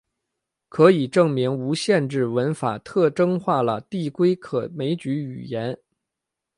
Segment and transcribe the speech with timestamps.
[0.67, 5.77] 可以证明无限制文法特征化了递归可枚举语言。